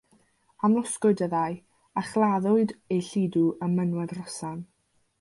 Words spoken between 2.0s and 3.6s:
a chladdwyd eu lludw